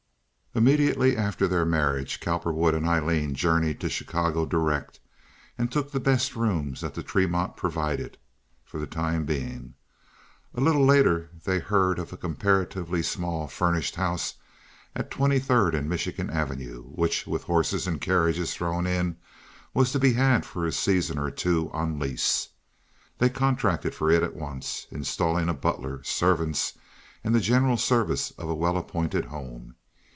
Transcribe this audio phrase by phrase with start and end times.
[0.53, 4.99] Immediately after their marriage Cowperwood and Aileen journeyed to Chicago direct,
[5.57, 8.17] and took the best rooms that the Tremont provided,
[8.65, 9.75] for the time being.
[10.53, 14.33] A little later they heard of a comparatively small furnished house
[14.93, 19.15] at Twenty third and Michigan Avenue, which, with horses and carriages thrown in,
[19.73, 22.49] was to be had for a season or two on lease.
[23.19, 26.77] They contracted for it at once, installing a butler, servants,
[27.23, 29.75] and the general service of a well appointed home.